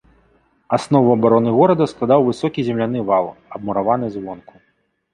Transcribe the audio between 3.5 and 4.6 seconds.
абмураваны звонку.